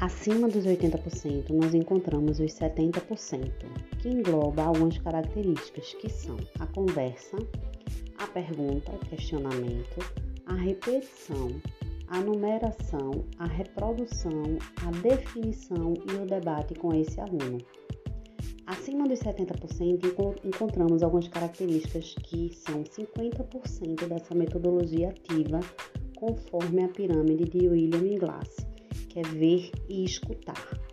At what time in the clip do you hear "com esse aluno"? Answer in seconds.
16.76-17.58